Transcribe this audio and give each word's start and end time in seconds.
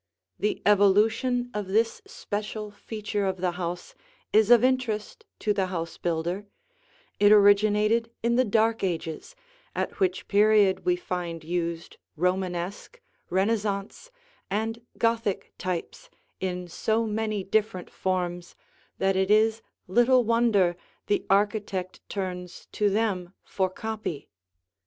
The 0.39 0.63
evolution 0.65 1.51
of 1.53 1.67
this 1.67 2.01
special 2.07 2.71
feature 2.71 3.27
of 3.27 3.37
the 3.37 3.51
house 3.51 3.93
is 4.33 4.49
of 4.49 4.63
interest 4.63 5.25
to 5.37 5.53
the 5.53 5.67
house 5.67 5.99
builder; 5.99 6.47
it 7.19 7.31
originated 7.31 8.09
in 8.23 8.35
the 8.35 8.43
Dark 8.43 8.83
Ages, 8.83 9.35
at 9.75 9.99
which 9.99 10.27
period 10.27 10.85
we 10.85 10.95
find 10.95 11.43
used 11.43 11.97
Romanesque, 12.17 12.99
Renaissance, 13.29 14.09
and 14.49 14.81
Gothic 14.97 15.53
types 15.59 16.09
in 16.39 16.67
so 16.67 17.05
many 17.05 17.43
different 17.43 17.91
forms 17.91 18.55
that 18.97 19.15
it 19.15 19.29
is 19.29 19.61
little 19.87 20.23
wonder 20.23 20.75
the 21.05 21.27
architect 21.29 22.01
turns 22.09 22.67
to 22.71 22.89
them 22.89 23.35
for 23.43 23.69
copy. 23.69 24.29